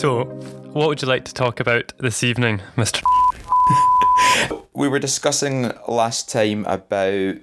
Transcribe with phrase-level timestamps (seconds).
[0.00, 0.24] So,
[0.72, 3.02] what would you like to talk about this evening, Mr.
[4.72, 7.36] We were discussing last time about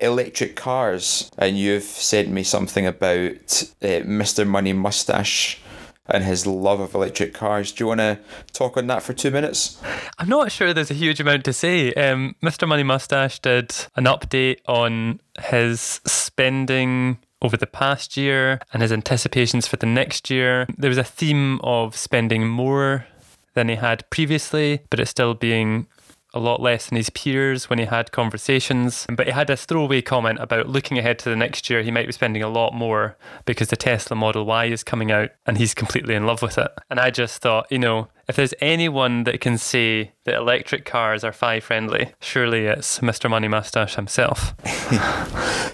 [0.00, 4.44] electric cars, and you've sent me something about uh, Mr.
[4.44, 5.60] Money Mustache
[6.06, 7.70] and his love of electric cars.
[7.70, 8.18] Do you want to
[8.52, 9.80] talk on that for two minutes?
[10.18, 11.92] I'm not sure there's a huge amount to say.
[11.94, 12.66] Um, Mr.
[12.66, 19.66] Money Mustache did an update on his spending over the past year and his anticipations
[19.66, 20.66] for the next year.
[20.76, 23.06] There was a theme of spending more
[23.54, 25.86] than he had previously, but it's still being
[26.34, 29.06] a lot less than his peers when he had conversations.
[29.08, 32.06] But he had a throwaway comment about looking ahead to the next year, he might
[32.06, 35.74] be spending a lot more because the Tesla Model Y is coming out and he's
[35.74, 36.70] completely in love with it.
[36.90, 41.24] And I just thought, you know, if there's anyone that can say that electric cars
[41.24, 43.30] are fi friendly, surely it's Mr.
[43.30, 44.54] Money Mustache himself.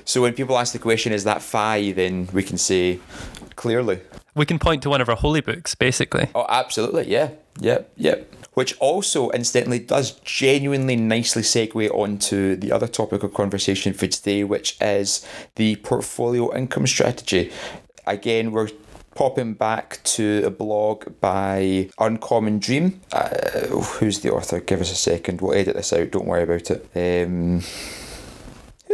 [0.04, 3.00] so when people ask the question, is that fi, then we can say
[3.56, 4.00] clearly.
[4.36, 6.28] We can point to one of our holy books, basically.
[6.34, 7.08] Oh, absolutely.
[7.08, 7.30] Yeah.
[7.60, 7.92] Yep.
[7.96, 14.06] Yep which also incidentally does genuinely nicely segue onto the other topic of conversation for
[14.06, 17.52] today, which is the portfolio income strategy.
[18.06, 18.68] Again, we're
[19.14, 23.00] popping back to a blog by Uncommon Dream.
[23.12, 24.60] Uh, who's the author?
[24.60, 25.40] Give us a second.
[25.40, 26.10] We'll edit this out.
[26.10, 27.26] Don't worry about it.
[27.26, 27.62] Um,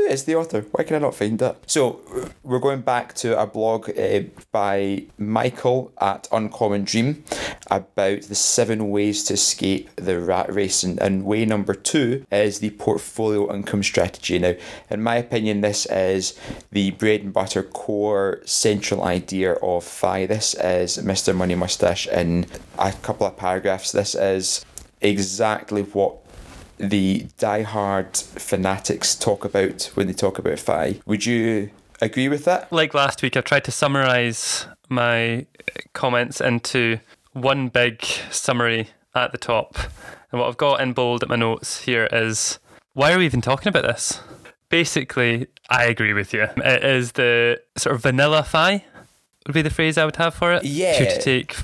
[0.00, 0.62] who is the author?
[0.72, 1.58] Why can I not find that?
[1.66, 2.00] So,
[2.42, 7.24] we're going back to a blog uh, by Michael at Uncommon Dream
[7.70, 10.82] about the seven ways to escape the rat race.
[10.82, 14.38] And, and way number two is the portfolio income strategy.
[14.38, 14.54] Now,
[14.88, 16.38] in my opinion, this is
[16.70, 20.26] the bread and butter core central idea of FI.
[20.26, 21.36] This is Mr.
[21.36, 22.46] Money Mustache in
[22.78, 23.92] a couple of paragraphs.
[23.92, 24.64] This is
[25.02, 26.16] exactly what
[26.80, 31.00] the die-hard fanatics talk about when they talk about Fi.
[31.06, 32.72] Would you agree with that?
[32.72, 35.46] Like last week, I've tried to summarize my
[35.92, 36.98] comments into
[37.32, 39.76] one big summary at the top.
[40.32, 42.58] And what I've got in bold at my notes here is
[42.94, 44.20] why are we even talking about this?
[44.68, 46.46] Basically, I agree with you.
[46.56, 48.84] It is the sort of vanilla fi
[49.46, 50.64] would be the phrase I would have for it.
[50.64, 50.98] Yeah.
[50.98, 51.56] To take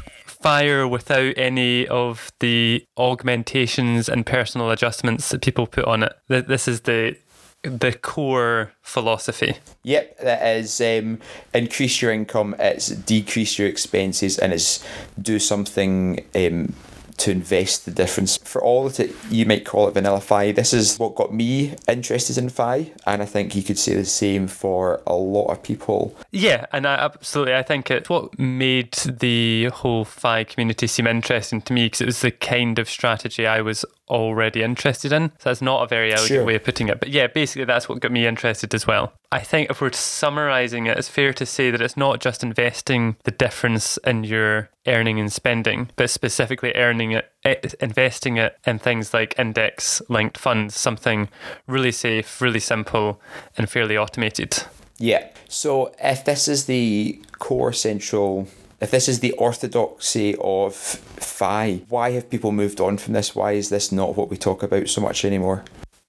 [0.46, 6.12] fire without any of the augmentations and personal adjustments that people put on it.
[6.28, 7.16] This is the
[7.62, 9.56] the core philosophy.
[9.82, 11.18] Yep, that is um,
[11.52, 14.84] increase your income, it's decrease your expenses, and it's
[15.20, 16.72] do something um,
[17.18, 18.36] to invest the difference.
[18.36, 22.38] For all that you might call it vanilla fi, this is what got me interested
[22.38, 26.16] in fi, and I think you could say the same for a lot of people.
[26.30, 31.62] Yeah, and I absolutely, I think it's what made the whole fi community seem interesting
[31.62, 35.30] to me because it was the kind of strategy I was already interested in.
[35.38, 36.44] So that's not a very elegant sure.
[36.44, 37.00] way of putting it.
[37.00, 39.12] But yeah, basically that's what got me interested as well.
[39.32, 43.16] I think if we're summarizing it, it's fair to say that it's not just investing
[43.24, 48.78] the difference in your earning and spending, but specifically earning it, it investing it in
[48.78, 51.28] things like index linked funds, something
[51.66, 53.20] really safe, really simple,
[53.56, 54.62] and fairly automated.
[54.98, 55.28] Yeah.
[55.48, 58.48] So if this is the core central
[58.80, 63.34] if this is the orthodoxy of FI, why have people moved on from this?
[63.34, 65.64] Why is this not what we talk about so much anymore?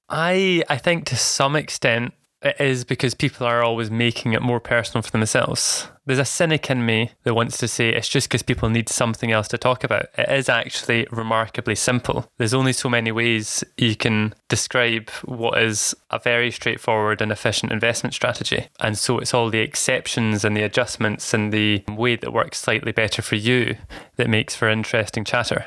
[0.10, 4.60] I I think to some extent it is because people are always making it more
[4.60, 5.88] personal for themselves.
[6.06, 9.32] There's a cynic in me that wants to say it's just because people need something
[9.32, 10.06] else to talk about.
[10.18, 12.32] It is actually remarkably simple.
[12.38, 17.74] There's only so many ways you can describe what is a very straightforward and efficient
[17.74, 18.68] investment strategy.
[18.80, 22.94] And so it's all the exceptions and the adjustments and the way that works slightly
[22.94, 23.76] better for you
[24.16, 25.66] that makes for interesting chatter.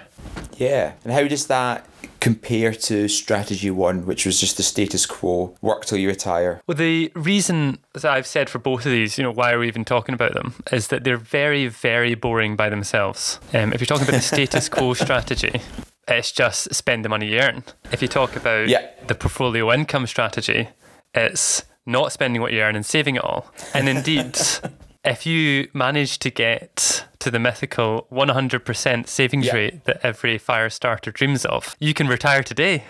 [0.57, 0.93] Yeah.
[1.05, 1.87] And how does that
[2.21, 6.61] compare to strategy one, which was just the status quo, work till you retire?
[6.67, 9.69] Well, the reason that I've said for both of these, you know, why are we
[9.69, 13.41] even talking about them, is that they're very, very boring by themselves.
[13.55, 15.61] Um, if you're talking about the status quo strategy,
[16.07, 17.65] it's just spend the money you earn.
[17.93, 18.89] If you talk about yeah.
[19.07, 20.69] the portfolio income strategy,
[21.15, 23.53] it's not spending what you earn and saving it all.
[23.75, 24.39] And indeed,
[25.05, 29.55] if you manage to get to the mythical 100% savings yeah.
[29.55, 32.85] rate that every fire starter dreams of, you can retire today.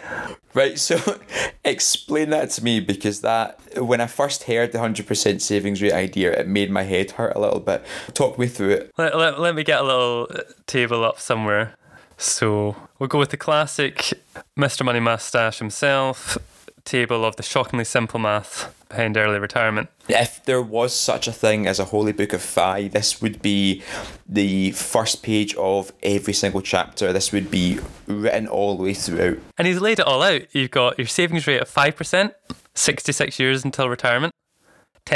[0.54, 1.20] Right, so
[1.64, 6.32] explain that to me because that when I first heard the 100% savings rate idea,
[6.32, 7.84] it made my head hurt a little bit.
[8.14, 8.92] Talk me through it.
[8.96, 11.74] Let, let, let me get a little uh, table up somewhere.
[12.16, 14.12] So we'll go with the classic
[14.58, 14.84] Mr.
[14.84, 16.38] Money Mustache himself
[16.84, 19.88] table of the shockingly simple math behind early retirement.
[20.08, 23.82] If there was such a thing as a holy book of Fi, this would be
[24.28, 27.12] the first page of every single chapter.
[27.12, 29.38] This would be written all the way throughout.
[29.56, 30.42] And he's laid it all out.
[30.54, 32.34] You've got your savings rate of 5%,
[32.74, 34.34] 66 years until retirement,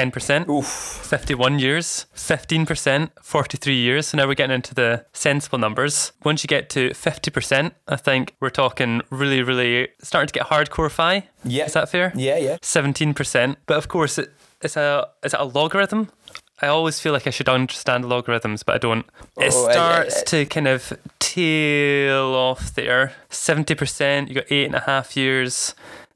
[0.05, 0.67] 10%, Oof.
[0.67, 4.09] 51 years, 15%, 43 years.
[4.09, 6.11] So now we're getting into the sensible numbers.
[6.25, 10.91] Once you get to 50%, I think we're talking really, really starting to get hardcore
[10.91, 11.29] fi.
[11.45, 11.67] Yeah.
[11.67, 12.13] Is that fair?
[12.17, 12.57] Yeah, yeah.
[12.61, 13.57] 17%.
[13.67, 16.11] But of course, it, it's a is it a logarithm?
[16.61, 19.07] I always feel like I should understand logarithms, but I don't.
[19.39, 23.13] It Oh, I- I- starts I- to kind of tail off there.
[23.31, 25.75] 70%, you got eight and a half years.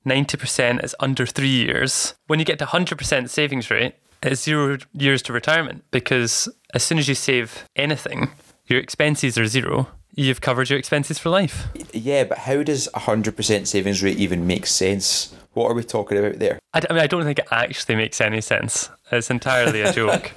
[0.09, 2.15] 90% is under three years.
[2.27, 6.99] When you get to 100% savings rate, it's zero years to retirement because as soon
[6.99, 8.31] as you save anything,
[8.67, 9.89] your expenses are zero.
[10.15, 11.69] You've covered your expenses for life.
[11.93, 15.35] Yeah, but how does a 100% savings rate even make sense?
[15.53, 16.59] What are we talking about there?
[16.75, 18.91] I, d- I mean, I don't think it actually makes any sense.
[19.13, 20.33] It's entirely a joke.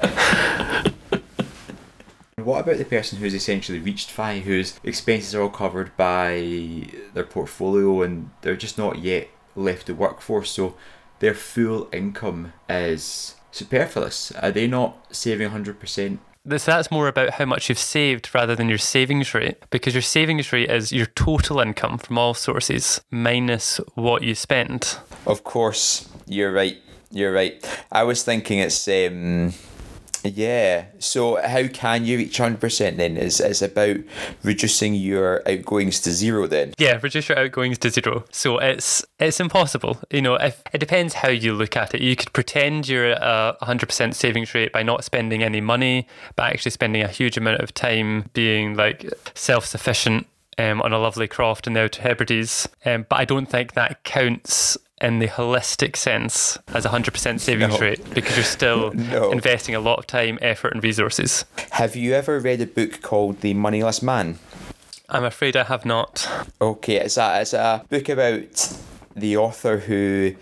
[2.37, 7.23] What about the person who's essentially reached FI, whose expenses are all covered by their
[7.23, 9.27] portfolio and they're just not yet
[9.61, 10.75] left the workforce, so
[11.19, 14.31] their full income is superfluous?
[14.31, 16.17] Are they not saving 100%?
[16.43, 20.01] This that's more about how much you've saved rather than your savings rate because your
[20.01, 24.97] savings rate is your total income from all sources minus what you spend.
[25.27, 26.77] Of course, you're right.
[27.11, 27.63] You're right.
[27.91, 29.53] I was thinking it's um
[30.23, 30.85] yeah.
[30.99, 33.17] So how can you reach hundred percent then?
[33.17, 33.97] Is is about
[34.43, 36.73] reducing your outgoings to zero then?
[36.77, 38.25] Yeah, reduce your outgoings to zero.
[38.31, 39.99] So it's it's impossible.
[40.09, 42.01] You know, if it depends how you look at it.
[42.01, 46.51] You could pretend you're at a 100% savings rate by not spending any money, but
[46.51, 50.27] actually spending a huge amount of time being like self-sufficient
[50.57, 52.67] um, on a lovely croft in the Outer Hebrides.
[52.85, 57.73] Um, but I don't think that counts in the holistic sense as a 100% savings
[57.73, 57.79] No.
[57.79, 59.31] rate because you're still No.
[59.31, 61.43] investing a lot of time, effort, and resources.
[61.71, 64.37] Have you ever read a book called The Moneyless Man?
[65.09, 66.25] I'm afraid I have not.
[66.61, 68.73] Okay, it's a it's a book about
[69.15, 70.35] the author who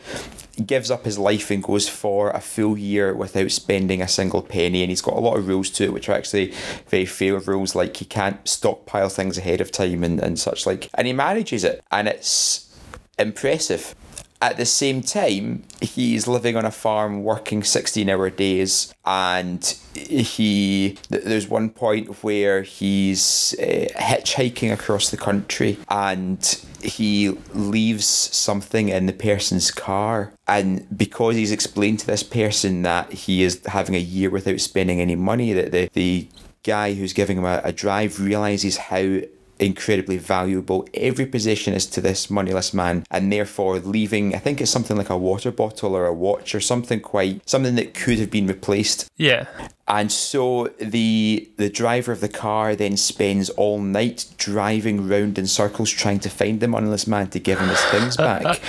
[0.63, 4.81] gives up his life and goes for a full year without spending a single penny
[4.83, 6.53] and he's got a lot of rules to it which are actually
[6.89, 10.89] very fair rules like he can't stockpile things ahead of time and, and such like
[10.95, 12.69] and he manages it and it's
[13.17, 13.95] impressive
[14.41, 20.97] at the same time he's living on a farm working 16 hour days and he
[21.09, 29.05] there's one point where he's uh, hitchhiking across the country and he leaves something in
[29.05, 30.33] the person's car.
[30.47, 35.01] And because he's explained to this person that he is having a year without spending
[35.01, 36.27] any money that the, the
[36.63, 39.19] guy who's giving him a, a drive realizes how
[39.59, 44.71] incredibly valuable every possession is to this moneyless man and therefore leaving i think it's
[44.71, 48.31] something like a water bottle or a watch or something quite something that could have
[48.31, 49.45] been replaced Yeah.
[49.87, 55.47] and so the the driver of the car then spends all night driving round in
[55.47, 58.59] circles trying to find the moneyless man to give him his things back.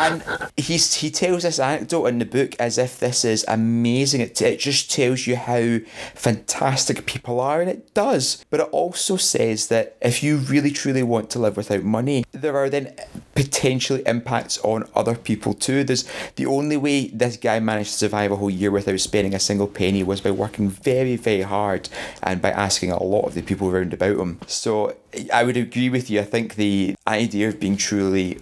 [0.00, 0.24] And
[0.56, 4.20] he's he tells this anecdote in the book as if this is amazing.
[4.20, 5.78] It, it just tells you how
[6.14, 8.44] fantastic people are, and it does.
[8.50, 12.56] But it also says that if you really truly want to live without money, there
[12.56, 12.94] are then
[13.34, 15.84] potentially impacts on other people too.
[15.84, 19.38] There's the only way this guy managed to survive a whole year without spending a
[19.38, 21.88] single penny was by working very, very hard
[22.22, 24.40] and by asking a lot of the people around about him.
[24.46, 24.96] So
[25.32, 26.20] I would agree with you.
[26.20, 28.38] I think the idea of being truly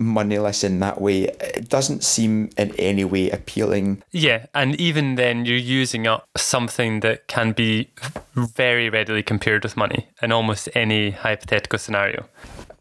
[0.00, 4.02] moneyless in that way it doesn't seem in any way appealing.
[4.10, 7.90] Yeah, and even then, you're using up something that can be
[8.34, 12.26] very readily compared with money in almost any hypothetical scenario.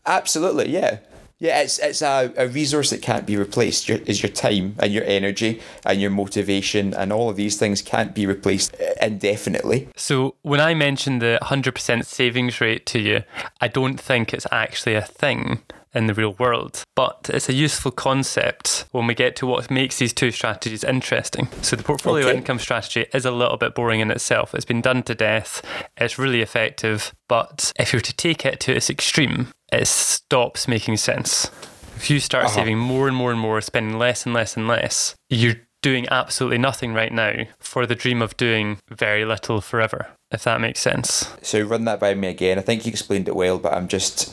[0.05, 0.99] Absolutely, yeah.
[1.41, 3.87] Yeah, it's it's a, a resource that can't be replaced.
[3.87, 7.81] Your, is your time and your energy and your motivation and all of these things
[7.81, 9.87] can't be replaced indefinitely.
[9.95, 13.23] So, when I mention the 100% savings rate to you,
[13.61, 15.61] I don't think it's actually a thing
[15.93, 19.97] in the real world, but it's a useful concept when we get to what makes
[19.97, 21.47] these two strategies interesting.
[21.61, 22.37] So, the portfolio Okay.
[22.37, 24.53] income strategy is a little bit boring in itself.
[24.53, 25.61] It's been done to death,
[25.97, 30.67] it's really effective, but if you were to take it to its extreme, it stops
[30.67, 31.49] making sense.
[31.95, 32.55] If you start Uh-huh.
[32.55, 36.57] saving more and more and more, spending less and less and less, you're doing absolutely
[36.57, 41.29] nothing right now for the dream of doing very little forever, if that makes sense.
[41.41, 42.57] So run that by me again.
[42.59, 44.29] I think you explained it well, but I'm just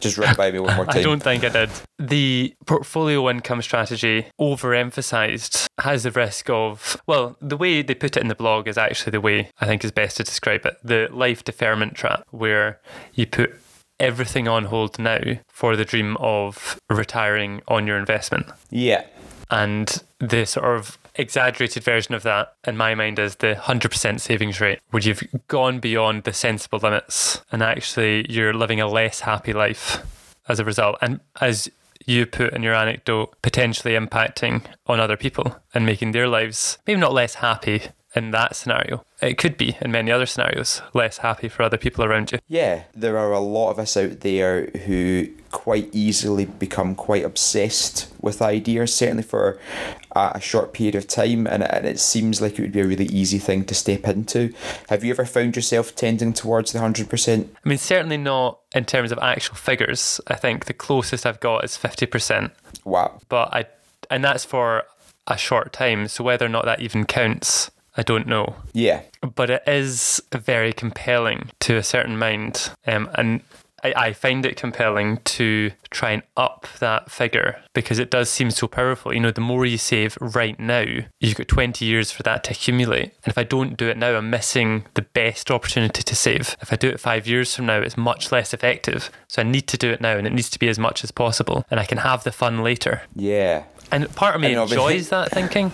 [0.00, 0.98] just run it by me one more time.
[0.98, 1.70] I don't think I did.
[1.98, 8.20] The portfolio income strategy overemphasized has the risk of, well, the way they put it
[8.20, 11.08] in the blog is actually the way I think is best to describe it the
[11.10, 12.80] life deferment trap, where
[13.14, 13.54] you put
[14.00, 18.46] everything on hold now for the dream of retiring on your investment.
[18.70, 19.06] Yeah.
[19.50, 24.60] And the sort of exaggerated version of that, in my mind, is the 100% savings
[24.60, 29.52] rate, where you've gone beyond the sensible limits and actually you're living a less happy
[29.52, 30.04] life
[30.48, 30.96] as a result.
[31.00, 31.70] And as
[32.06, 37.00] you put in your anecdote potentially impacting on other people and making their lives maybe
[37.00, 37.82] not less happy
[38.14, 39.04] in that scenario.
[39.20, 42.38] It could be in many other scenarios less happy for other people around you.
[42.46, 48.12] Yeah, there are a lot of us out there who quite easily become quite obsessed
[48.20, 49.58] with ideas, certainly for
[50.12, 52.86] a, a short period of time, and, and it seems like it would be a
[52.86, 54.52] really easy thing to step into.
[54.88, 57.48] Have you ever found yourself tending towards the 100%?
[57.64, 60.20] I mean, certainly not in terms of actual figures.
[60.26, 62.50] I think the closest I've got is 50%.
[62.84, 63.20] Wow.
[63.28, 63.66] But I,
[64.10, 64.82] and that's for
[65.28, 66.08] a short time.
[66.08, 68.56] So whether or not that even counts I don't know.
[68.72, 69.02] Yeah.
[69.22, 72.70] But it is very compelling to a certain mind.
[72.88, 73.40] Um, and
[73.84, 78.50] I, I find it compelling to try and up that figure because it does seem
[78.50, 79.12] so powerful.
[79.12, 80.84] You know, the more you save right now,
[81.20, 83.12] you've got 20 years for that to accumulate.
[83.24, 86.56] And if I don't do it now, I'm missing the best opportunity to save.
[86.62, 89.10] If I do it five years from now, it's much less effective.
[89.28, 91.10] So I need to do it now and it needs to be as much as
[91.10, 91.64] possible.
[91.70, 93.02] And I can have the fun later.
[93.14, 93.64] Yeah.
[93.92, 95.72] And part of me enjoys that thinking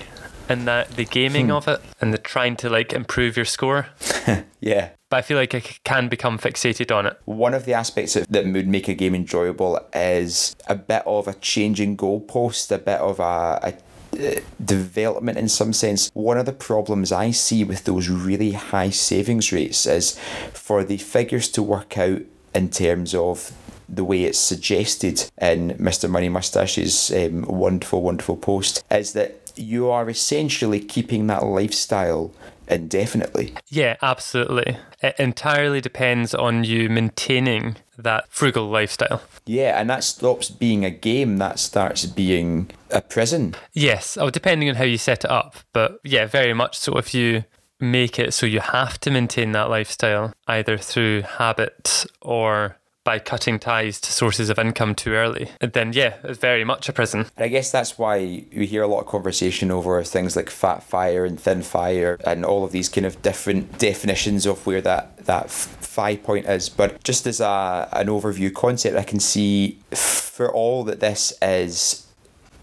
[0.48, 1.52] and that the gaming hmm.
[1.52, 3.86] of it and the trying to like improve your score.
[4.60, 4.90] yeah.
[5.10, 7.20] But I feel like I can become fixated on it.
[7.24, 11.26] One of the aspects of, that would make a game enjoyable is a bit of
[11.26, 13.74] a changing goalpost, a bit of a, a
[14.12, 16.10] uh, development in some sense.
[16.14, 20.18] One of the problems I see with those really high savings rates is
[20.52, 22.22] for the figures to work out
[22.54, 23.52] in terms of
[23.88, 26.08] the way it's suggested in Mr.
[26.08, 32.32] Money Mustache's um, wonderful, wonderful post is that you are essentially keeping that lifestyle
[32.70, 33.54] indefinitely.
[33.68, 34.78] Yeah, absolutely.
[35.02, 39.22] It entirely depends on you maintaining that frugal lifestyle.
[39.46, 43.54] Yeah, and that stops being a game, that starts being a prison.
[43.72, 45.56] Yes, oh, depending on how you set it up.
[45.72, 46.96] But yeah, very much so.
[46.96, 47.44] If you
[47.80, 53.58] make it so you have to maintain that lifestyle, either through habit or by cutting
[53.58, 57.26] ties to sources of income too early, then yeah, it's very much a prison.
[57.36, 61.24] I guess that's why we hear a lot of conversation over things like fat fire
[61.24, 65.50] and thin fire and all of these kind of different definitions of where that that
[65.50, 66.68] FI point is.
[66.68, 72.06] But just as a an overview concept, I can see for all that this is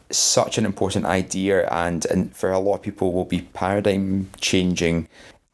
[0.10, 5.06] such an important idea and, and for a lot of people will be paradigm changing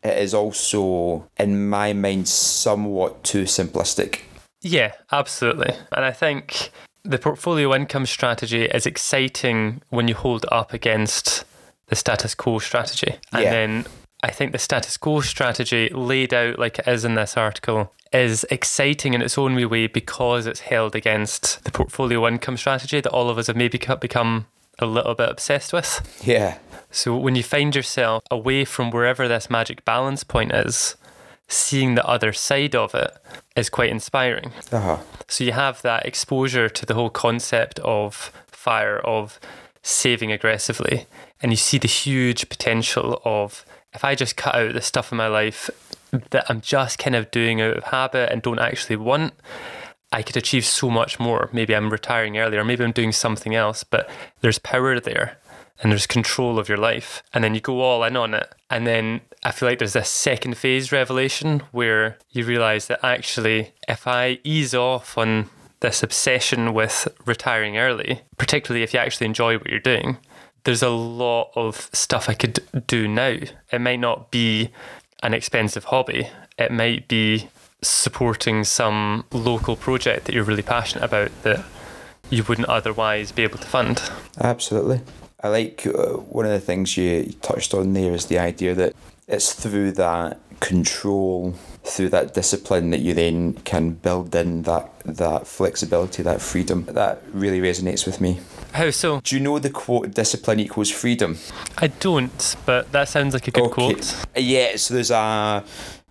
[0.04, 4.22] it is also in my mind somewhat too simplistic
[4.64, 5.76] yeah, absolutely.
[5.92, 6.72] And I think
[7.04, 11.44] the portfolio income strategy is exciting when you hold up against
[11.88, 13.18] the status quo strategy.
[13.34, 13.52] And yeah.
[13.52, 13.86] then
[14.24, 18.46] I think the status quo strategy laid out like it is in this article is
[18.50, 23.30] exciting in its own way because it's held against the portfolio income strategy that all
[23.30, 24.46] of us have maybe become
[24.80, 26.22] a little bit obsessed with.
[26.24, 26.58] Yeah.
[26.90, 30.96] So when you find yourself away from wherever this magic balance point is,
[31.54, 33.16] seeing the other side of it
[33.56, 34.52] is quite inspiring.
[34.72, 34.98] Uh-huh.
[35.28, 39.40] So you have that exposure to the whole concept of fire, of
[39.82, 41.06] saving aggressively,
[41.42, 45.18] and you see the huge potential of if I just cut out the stuff in
[45.18, 45.70] my life
[46.32, 49.34] that I'm just kind of doing out of habit and don't actually want.
[50.12, 51.50] I could achieve so much more.
[51.52, 54.10] Maybe I'm retiring earlier, maybe I'm doing something else, but
[54.42, 55.38] there's power there
[55.82, 57.24] and there's control of your life.
[57.34, 58.54] And then you go all in on it.
[58.70, 63.74] And then I feel like there's this second phase revelation where you realize that actually,
[63.88, 65.50] if I ease off on
[65.82, 70.18] this obsession with retiring early, particularly if you actually enjoy what you're doing,
[70.64, 73.38] there's a lot of stuff I could do now.
[73.72, 74.72] It might not be
[75.22, 77.50] an expensive hobby, it might be
[77.82, 81.66] supporting some local project that you're really passionate about that
[82.30, 84.10] you wouldn't otherwise be able to fund.
[84.40, 85.02] Absolutely.
[85.42, 88.94] I like uh, one of the things you touched on there is the idea that
[89.28, 91.54] it's through that control,
[91.84, 96.86] through that discipline that you then can build in that that flexibility, that freedom.
[96.86, 98.40] That really resonates with me.
[98.72, 99.22] How so?
[99.22, 101.38] Do you know the quote "discipline equals freedom"?
[101.78, 103.94] I don't, but that sounds like a good okay.
[103.94, 104.26] quote.
[104.36, 105.64] Yeah, so there's a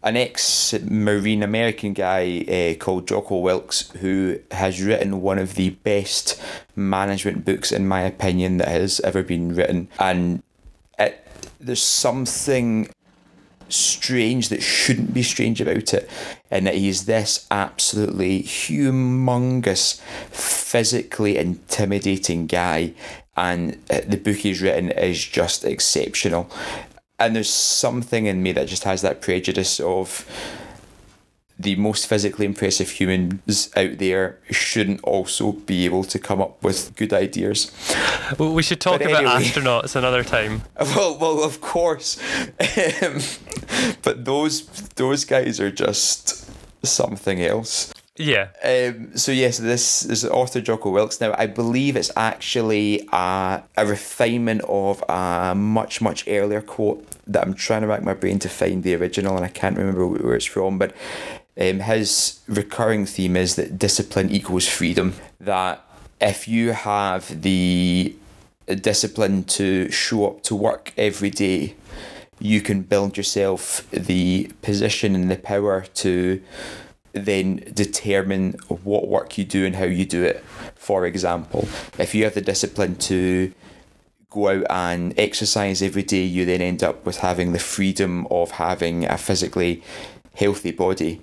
[0.05, 5.71] an ex Marine American guy uh, called Jocko Willink who has written one of the
[5.71, 6.41] best
[6.75, 9.89] management books, in my opinion, that has ever been written.
[9.99, 10.43] And
[10.99, 11.27] it,
[11.61, 12.89] there's something
[13.73, 16.09] strange that shouldn't be strange about it,
[16.51, 20.01] and that he's this absolutely humongous,
[20.31, 22.95] physically intimidating guy.
[23.37, 26.51] And uh, the book he's written is just exceptional
[27.23, 30.27] and there's something in me that just has that prejudice of
[31.63, 36.95] the most physically impressive humans out there shouldn't also be able to come up with
[36.97, 37.71] good ideas.
[38.39, 40.63] Well, we should talk but about anyway, astronauts another time.
[40.95, 42.19] Well, well, of course,
[43.03, 43.19] um,
[44.03, 44.67] but those
[44.97, 46.51] those guys are just
[46.85, 47.93] something else.
[48.17, 48.49] Yeah.
[48.63, 51.21] Um, so yes, this is author Jocko Willink.
[51.21, 57.47] Now I believe it's actually a, a refinement of a much much earlier quote that
[57.47, 60.35] I'm trying to rack my brain to find the original, and I can't remember where
[60.35, 60.79] it's from.
[60.79, 60.95] But
[61.61, 65.15] um, his recurring theme is that discipline equals freedom.
[65.41, 65.85] That
[66.21, 68.15] if you have the
[68.67, 71.75] discipline to show up to work every day,
[72.39, 76.43] you can build yourself the position and the power to
[77.13, 80.43] then determine what work you do and how you do it.
[80.75, 81.69] For example,
[81.99, 83.53] if you have the discipline to
[84.31, 88.53] go out and exercise every day, you then end up with having the freedom of
[88.53, 89.83] having a physically
[90.35, 91.21] healthy body.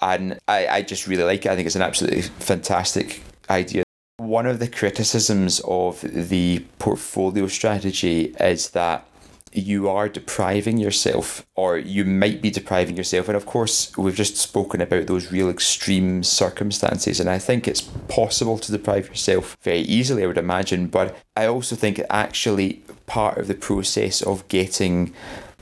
[0.00, 1.50] And I, I just really like it.
[1.52, 3.84] I think it's an absolutely fantastic idea.
[4.18, 9.06] One of the criticisms of the portfolio strategy is that
[9.54, 13.28] you are depriving yourself, or you might be depriving yourself.
[13.28, 17.82] And of course, we've just spoken about those real extreme circumstances, and I think it's
[18.08, 20.88] possible to deprive yourself very easily, I would imagine.
[20.88, 25.14] But I also think actually part of the process of getting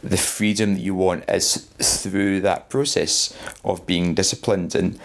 [0.02, 4.98] the freedom that you want is through that process of being disciplined and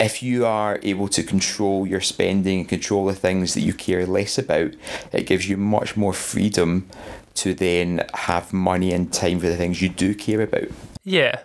[0.00, 4.06] if you are able to control your spending and control the things that you care
[4.06, 4.72] less about,
[5.12, 6.88] it gives you much more freedom
[7.34, 10.68] to then have money and time for the things you do care about.
[11.04, 11.42] Yeah.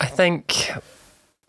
[0.00, 0.70] I think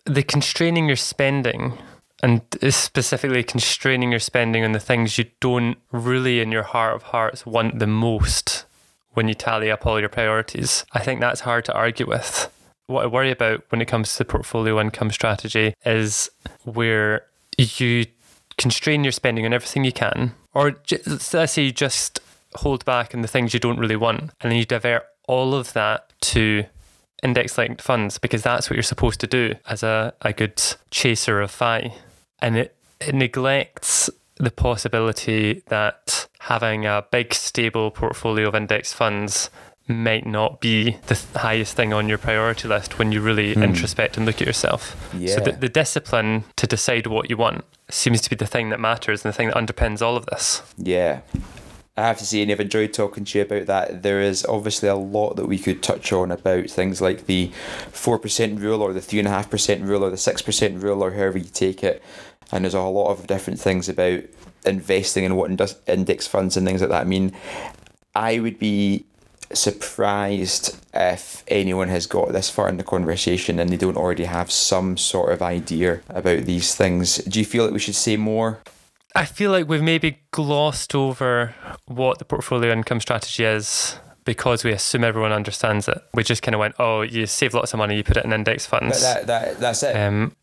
[0.06, 1.78] the constraining your spending
[2.24, 7.04] and specifically constraining your spending on the things you don't really in your heart of
[7.04, 8.66] hearts want the most
[9.18, 10.86] when you tally up all your priorities.
[10.94, 12.54] I think that's hard to argue with.
[12.86, 16.30] What I worry about when it comes to portfolio income strategy is
[16.66, 17.26] where
[17.58, 18.06] you
[18.60, 22.20] constrain your spending on everything you can, or let's say you just
[22.54, 25.74] hold back on the things you don't really want, and then you divert all of
[25.74, 26.66] that to
[27.24, 31.42] index linked funds because that's what you're supposed to do as a, a good chaser
[31.42, 31.92] of FI.
[32.40, 39.50] And it, it neglects the possibility that having a big stable portfolio of index funds
[39.88, 43.64] might not be the highest thing on your priority list when you really hmm.
[43.64, 45.12] introspect and look at yourself.
[45.14, 45.36] Yeah.
[45.36, 48.80] So the, the discipline to decide what you want seems to be the thing that
[48.80, 50.62] matters and the thing that underpins all of this.
[50.78, 51.22] Yeah.
[51.96, 54.04] I have to say, and I've enjoyed talking to you about that.
[54.04, 57.52] There is obviously a lot that we could touch on about things like the
[57.92, 62.04] 4% rule or the 3.5% rule or the 6% rule or however you take it.
[62.52, 64.22] And there's a lot of different things about
[64.66, 65.50] investing and what
[65.88, 67.34] index funds and things like that I mean.
[68.16, 69.06] I would be
[69.54, 74.52] surprised if anyone has got this far in the conversation and they don't already have
[74.52, 77.18] some sort of idea about these things.
[77.18, 78.60] Do you feel like we should say more?
[79.16, 81.56] I feel like we've maybe glossed over
[81.86, 86.00] what the portfolio income strategy is because we assume everyone understands it.
[86.14, 88.34] We just kind of went, oh, you save lots of money, you put it in
[88.34, 89.02] index funds.
[89.02, 89.96] That, that, that's it.
[89.96, 90.36] Um,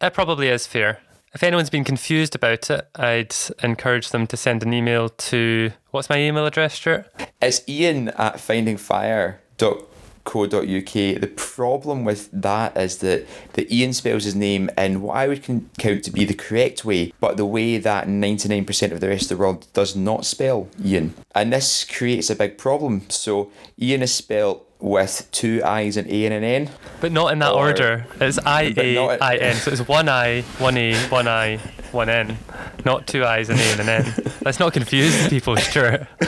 [0.00, 1.00] it probably is fair.
[1.34, 6.08] If anyone's been confused about it, I'd encourage them to send an email to what's
[6.08, 7.06] my email address, Stuart?
[7.40, 9.84] It's ian at findingfire.com
[10.28, 10.92] co.uk.
[10.92, 15.42] The problem with that is that the Ian spells his name in what I would
[15.78, 19.28] count to be the correct way, but the way that 99% of the rest of
[19.30, 21.14] the world does not spell Ian.
[21.34, 23.08] And this creates a big problem.
[23.08, 26.70] So Ian is spelled with two I's and A and an N.
[27.00, 28.06] But not in that or, order.
[28.20, 29.56] It's I A I N.
[29.56, 31.56] So it's one I, one A, one I,
[31.92, 32.38] one N.
[32.84, 34.14] Not two I's and A and an N.
[34.44, 36.06] Let's not confuse people, Stuart.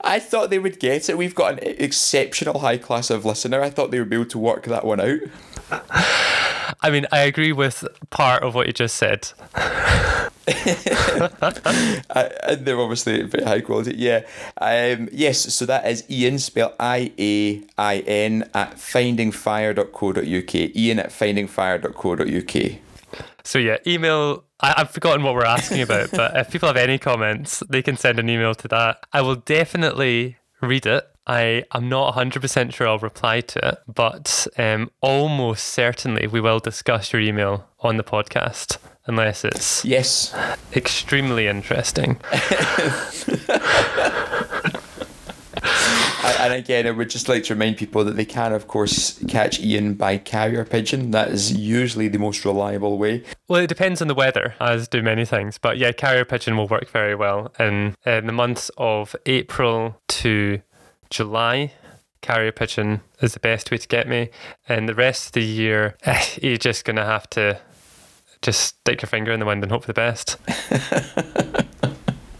[0.00, 1.18] I thought they would get it.
[1.18, 3.60] We've got an exceptional high class of listener.
[3.60, 5.18] I thought they would be able to work that one out.
[6.80, 9.30] I mean, I agree with part of what you just said.
[10.50, 13.94] I, and they're obviously very high quality.
[13.96, 14.22] Yeah.
[14.58, 20.54] Um, yes, so that is Ian, spelled I A I N, at findingfire.co.uk.
[20.54, 22.78] Ian at findingfire.co.uk.
[23.44, 24.44] So yeah, email.
[24.60, 27.96] I, have forgotten what we're asking about, but if people have any comments, they can
[27.96, 29.06] send an email to that.
[29.12, 31.08] I will definitely read it.
[31.28, 36.58] I am not 100% sure I'll reply to it, but um, almost certainly we will
[36.58, 40.34] discuss your email on the podcast unless it's yes
[40.74, 42.18] extremely interesting.
[46.38, 49.60] and again, I would just like to remind people that they can, of course, catch
[49.60, 51.10] Ian by carrier pigeon.
[51.10, 53.24] That is usually the most reliable way.
[53.48, 55.58] Well, it depends on the weather, as do many things.
[55.58, 60.60] But yeah, carrier pigeon will work very well in, in the months of April to
[61.10, 61.72] July.
[62.20, 64.30] Carrier pigeon is the best way to get me.
[64.68, 65.96] And the rest of the year,
[66.42, 67.60] you're just going to have to
[68.42, 70.36] just stick your finger in the wind and hope for the best.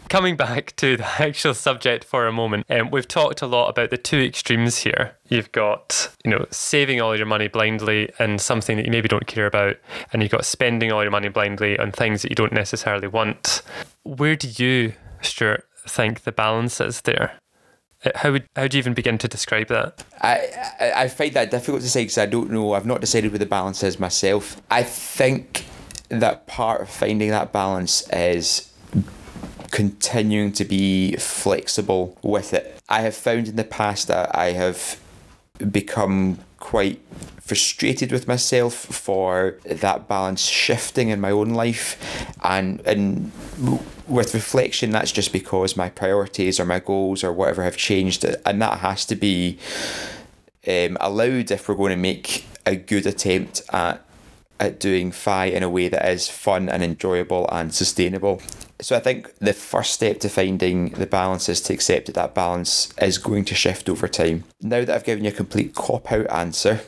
[0.08, 3.90] coming back to the actual subject for a moment, um, we've talked a lot about
[3.90, 5.16] the two extremes here.
[5.28, 9.26] You've got, you know, saving all your money blindly and something that you maybe don't
[9.26, 9.76] care about,
[10.12, 13.62] and you've got spending all your money blindly on things that you don't necessarily want.
[14.02, 17.38] Where do you, Stuart, think the balance is there?
[18.04, 20.04] Uh, how would how do you even begin to describe that?
[20.20, 20.48] I,
[20.80, 22.74] I, I find that difficult to say because I don't know.
[22.74, 24.60] I've not decided where the balance is myself.
[24.70, 25.64] I think
[26.08, 28.72] that part of finding that balance is
[29.70, 32.80] continuing to be flexible with it.
[32.88, 34.98] I have found in the past that I have
[35.70, 37.00] become quite
[37.48, 41.96] frustrated with myself for that balance shifting in my own life
[42.44, 43.32] and and
[44.06, 48.60] with reflection that's just because my priorities or my goals or whatever have changed and
[48.60, 49.58] that has to be
[50.66, 54.04] um, allowed if we're going to make a good attempt at
[54.60, 58.42] at doing FI in a way that is fun and enjoyable and sustainable.
[58.80, 62.34] So I think the first step to finding the balance is to accept that that
[62.34, 64.42] balance is going to shift over time.
[64.60, 66.80] Now that I've given you a complete cop out answer,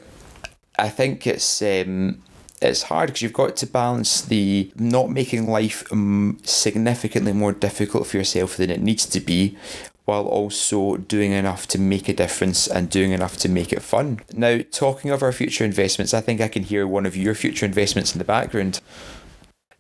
[0.80, 2.22] I think it's um,
[2.62, 8.06] it's hard because you've got to balance the not making life um, significantly more difficult
[8.06, 9.56] for yourself than it needs to be
[10.04, 14.20] while also doing enough to make a difference and doing enough to make it fun.
[14.32, 17.64] Now, talking of our future investments, I think I can hear one of your future
[17.64, 18.80] investments in the background.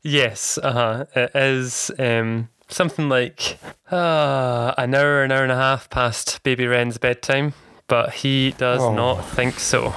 [0.02, 1.04] Yes, uh huh.
[1.16, 3.58] It is um, something like
[3.90, 7.54] uh, an hour, an hour and a half past baby Ren's bedtime
[7.90, 8.94] but he does oh.
[8.94, 9.92] not think so.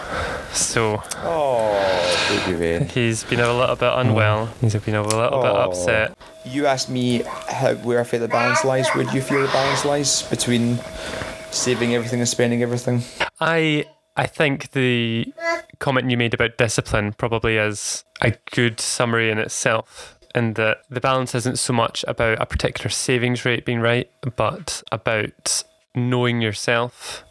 [0.52, 1.70] So, oh.
[2.92, 4.00] He's been a little bit oh.
[4.00, 4.48] unwell.
[4.60, 5.42] He's been a little oh.
[5.44, 6.18] bit upset.
[6.44, 8.90] You asked me how, where I feel the balance lies.
[8.90, 10.80] Where do you feel the balance lies between
[11.52, 13.04] saving everything and spending everything?
[13.40, 13.86] I
[14.18, 15.32] I think the
[15.80, 20.18] comment you made about discipline probably is a good summary in itself.
[20.34, 24.82] In that the balance isn't so much about a particular savings rate being right, but
[24.92, 25.64] about
[25.96, 27.24] knowing yourself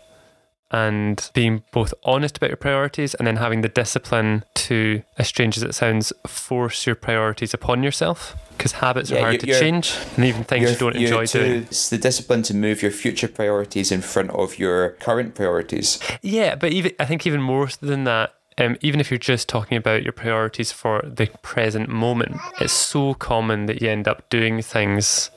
[0.72, 5.56] and being both honest about your priorities and then having the discipline to, as strange
[5.56, 8.34] as it sounds, force your priorities upon yourself.
[8.56, 11.62] Because habits yeah, are hard to change, and even things you don't enjoy to, doing.
[11.64, 15.98] It's the discipline to move your future priorities in front of your current priorities.
[16.22, 19.76] Yeah, but even I think even more than that, um, even if you're just talking
[19.76, 24.62] about your priorities for the present moment, it's so common that you end up doing
[24.62, 25.30] things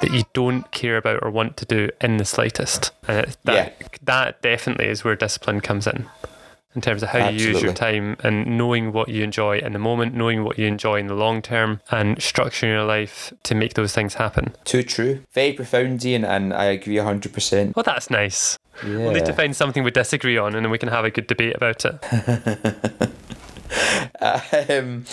[0.00, 2.92] that you don't care about or want to do in the slightest.
[3.08, 3.86] And that, yeah.
[4.02, 6.06] that definitely is where discipline comes in,
[6.76, 7.46] in terms of how Absolutely.
[7.46, 10.66] you use your time and knowing what you enjoy in the moment, knowing what you
[10.66, 14.54] enjoy in the long term, and structuring your life to make those things happen.
[14.64, 15.22] Too true.
[15.32, 17.74] Very profound, Ian, and I agree 100%.
[17.74, 18.58] Well, that's nice.
[18.84, 18.98] Yeah.
[18.98, 21.26] We'll need to find something we disagree on and then we can have a good
[21.26, 23.10] debate about it.
[24.70, 25.04] um,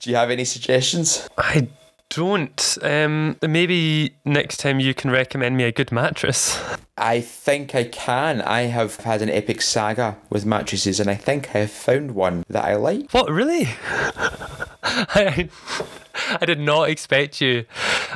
[0.00, 1.28] do you have any suggestions?
[1.38, 1.68] I
[2.14, 2.78] don't.
[2.82, 6.60] Um, maybe next time you can recommend me a good mattress.
[6.96, 8.40] I think I can.
[8.42, 12.44] I have had an epic saga with mattresses, and I think I have found one
[12.48, 13.10] that I like.
[13.12, 13.68] What really?
[14.82, 15.48] I,
[16.40, 17.64] I did not expect you.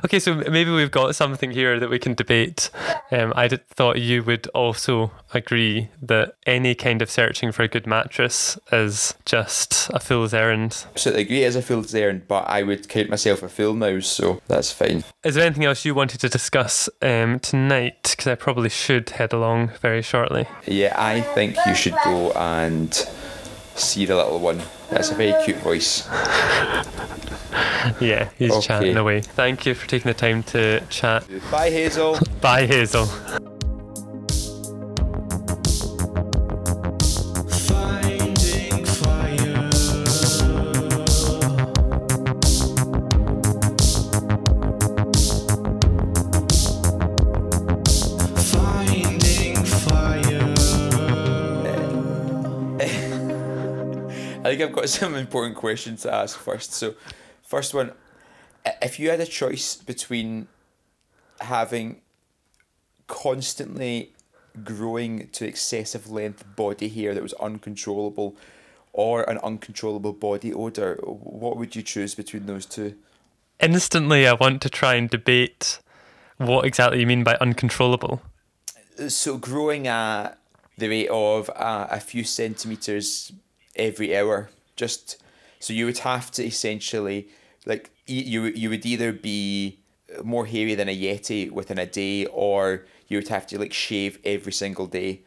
[0.05, 2.71] Okay, so maybe we've got something here that we can debate.
[3.11, 7.69] Um, I did, thought you would also agree that any kind of searching for a
[7.69, 10.85] good mattress is just a fool's errand.
[10.91, 14.01] Absolutely agree, it is a fool's errand, but I would count myself a fool now,
[14.01, 15.05] so that's fine.
[15.25, 18.03] Is there anything else you wanted to discuss um, tonight?
[18.11, 20.47] Because I probably should head along very shortly.
[20.67, 22.95] Yeah, I think you should go and
[23.75, 24.63] see the little one.
[24.91, 26.07] That's a very cute voice.
[28.01, 28.67] yeah, he's okay.
[28.67, 29.21] chatting away.
[29.21, 31.27] Thank you for taking the time to chat.
[31.51, 32.19] Bye, Hazel.
[32.41, 33.09] Bye, Hazel.
[55.01, 56.73] some important questions to ask first.
[56.73, 56.95] So,
[57.43, 57.93] first one,
[58.83, 60.49] if you had a choice between
[61.41, 62.01] having
[63.07, 64.13] constantly
[64.65, 68.37] growing to excessive length body hair that was uncontrollable
[68.93, 72.97] or an uncontrollable body odor, what would you choose between those two?
[73.61, 75.81] Instantly, I want to try and debate
[76.37, 78.23] what exactly you mean by uncontrollable.
[79.09, 80.39] So, growing at
[80.77, 83.33] the rate of uh, a few centimeters
[83.77, 84.49] every hour.
[84.79, 85.23] Just
[85.61, 87.29] so you would have to essentially
[87.67, 89.81] like you you would either be
[90.25, 94.19] more hairy than a yeti within a day, or you would have to like shave
[94.25, 95.21] every single day.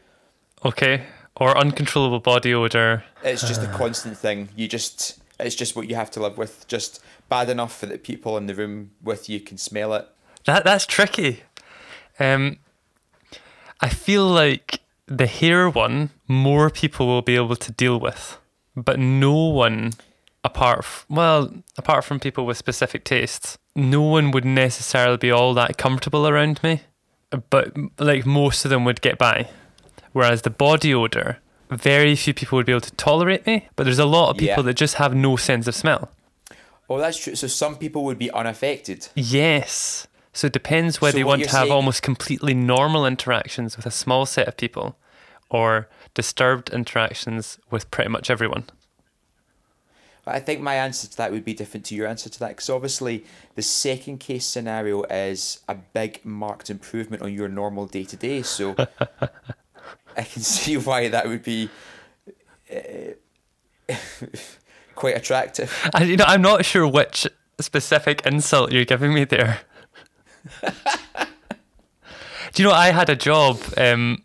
[0.66, 1.06] Okay.
[1.36, 3.04] Or uncontrollable body odor.
[3.24, 4.50] It's just a constant thing.
[4.56, 6.68] You just it's just what you have to live with.
[6.68, 10.08] Just bad enough that the people in the room with you can smell it.
[10.46, 11.44] That that's tricky.
[12.20, 12.58] Um,
[13.80, 18.38] I feel like the hair one more people will be able to deal with,
[18.76, 19.92] but no one
[20.44, 25.54] apart f- well apart from people with specific tastes, no one would necessarily be all
[25.54, 26.82] that comfortable around me.
[27.50, 29.50] But like most of them would get by.
[30.14, 31.38] Whereas the body odor,
[31.70, 34.64] very few people would be able to tolerate me, but there's a lot of people
[34.64, 34.68] Yeah.
[34.68, 36.12] that just have no sense of smell.
[36.90, 37.36] Oh, that's true.
[37.36, 39.08] So some people would be unaffected.
[39.16, 40.08] Yes.
[40.34, 43.86] So it depends whether So you want to have saying- almost completely normal interactions with
[43.86, 44.98] a small set of people
[45.50, 48.66] or disturbed interactions with pretty much everyone.
[50.26, 52.70] I think my answer to that would be different to your answer to that because
[52.70, 58.16] obviously the second case scenario is a big marked improvement on your normal day to
[58.16, 58.44] day.
[58.44, 58.76] So
[60.18, 61.70] I can see why that would be
[62.72, 63.14] uh,
[64.96, 65.90] quite attractive.
[65.94, 67.28] I, you know, I'm not sure which
[67.60, 69.62] specific insult you're giving me there.
[72.54, 74.24] Do you know I had a job um,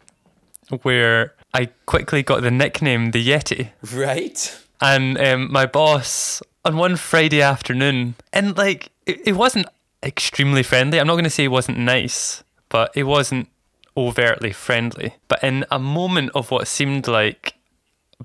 [0.82, 4.38] where I quickly got the nickname the Yeti, Right?
[4.78, 9.66] and um, my boss on one Friday afternoon, and like it, it wasn't
[10.02, 11.00] extremely friendly.
[11.00, 13.48] I'm not going to say it wasn't nice, but it wasn't
[13.96, 15.14] overtly friendly.
[15.28, 17.54] But in a moment of what seemed like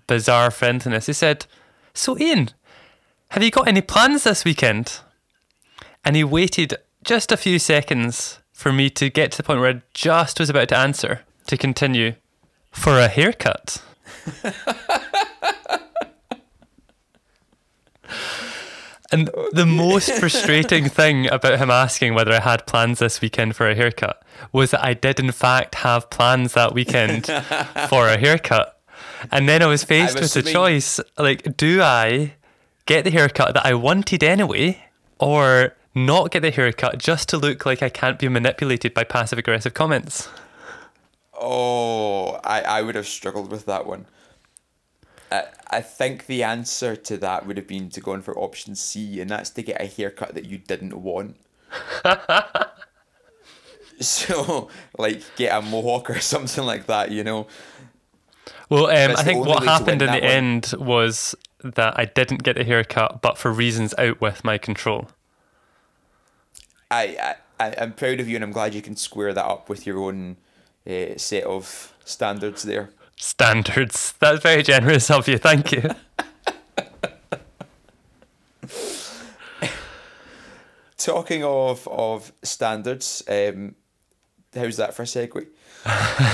[0.08, 1.46] bizarre friendliness, he said,
[1.94, 2.50] "So Ian,
[3.30, 5.00] have you got any plans this weekend?"
[6.04, 9.70] And he waited just a few seconds for me to get to the point where
[9.70, 12.16] I just was about to answer to continue
[12.72, 13.82] for a haircut.
[19.12, 23.70] and the most frustrating thing about him asking whether I had plans this weekend for
[23.70, 27.26] a haircut was that I did in fact have plans that weekend
[27.90, 28.80] for a haircut.
[29.32, 32.34] And then I was faced I'm with the choice like, do I
[32.86, 34.84] get the haircut that I wanted anyway,
[35.20, 39.38] or not get the haircut just to look like I can't be manipulated by passive
[39.38, 40.28] aggressive comments?
[41.42, 44.06] Oh, I, I would have struggled with that one.
[45.32, 48.76] I, I think the answer to that would have been to go in for option
[48.76, 51.38] C, and that's to get a haircut that you didn't want.
[54.00, 57.48] so, like, get a mohawk or something like that, you know?
[58.70, 60.24] Well, um, I think what happened in the one.
[60.24, 65.10] end was that I didn't get a haircut, but for reasons out with my control.
[66.90, 69.70] I, I, I- I'm proud of you, and I'm glad you can square that up
[69.70, 70.38] with your own
[70.88, 72.90] uh, set of standards there.
[73.18, 74.14] Standards.
[74.20, 75.38] That's very generous of you.
[75.38, 75.90] Thank you.
[80.98, 83.76] Talking of of standards, um,
[84.54, 85.48] how's that for a segue?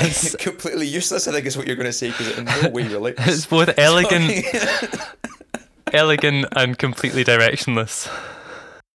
[0.02, 2.70] It's completely useless, I think, is what you're going to say because it in no
[2.70, 3.26] way relates.
[3.28, 4.46] It's both elegant,
[5.94, 8.10] elegant and completely directionless.